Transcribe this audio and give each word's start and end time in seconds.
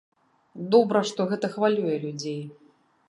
Добра, 0.75 1.03
што 1.09 1.27
гэта 1.33 1.51
хвалюе 1.57 1.95
людзей. 2.07 2.41